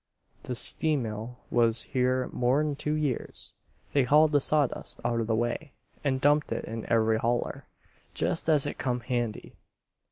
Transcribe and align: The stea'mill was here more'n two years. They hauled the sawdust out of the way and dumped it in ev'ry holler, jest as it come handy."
The 0.41 0.55
stea'mill 0.55 1.35
was 1.51 1.83
here 1.83 2.27
more'n 2.33 2.75
two 2.75 2.93
years. 2.95 3.53
They 3.93 4.03
hauled 4.03 4.31
the 4.31 4.41
sawdust 4.41 4.99
out 5.05 5.19
of 5.19 5.27
the 5.27 5.35
way 5.35 5.73
and 6.03 6.19
dumped 6.19 6.51
it 6.51 6.65
in 6.65 6.87
ev'ry 6.91 7.19
holler, 7.19 7.67
jest 8.15 8.49
as 8.49 8.65
it 8.65 8.79
come 8.79 9.01
handy." 9.01 9.53